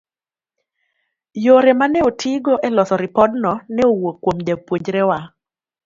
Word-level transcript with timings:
yore 1.45 1.71
ma 1.79 1.85
ne 1.91 1.99
otigo 2.09 2.53
e 2.67 2.69
loso 2.75 2.95
ripodno 3.03 3.51
ne 3.75 3.81
owuok 3.91 4.17
kuom 4.23 4.37
jopuonjrewa 4.47 5.19